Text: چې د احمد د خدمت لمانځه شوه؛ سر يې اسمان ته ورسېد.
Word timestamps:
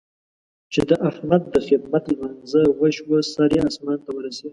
چې 0.73 0.81
د 0.89 0.91
احمد 1.09 1.41
د 1.53 1.55
خدمت 1.67 2.03
لمانځه 2.11 2.61
شوه؛ 2.97 3.17
سر 3.33 3.51
يې 3.57 3.61
اسمان 3.69 3.99
ته 4.05 4.09
ورسېد. 4.15 4.49